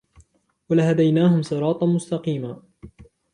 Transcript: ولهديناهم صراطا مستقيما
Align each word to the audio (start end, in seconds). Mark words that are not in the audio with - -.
ولهديناهم 0.69 1.41
صراطا 1.41 1.85
مستقيما 1.85 2.61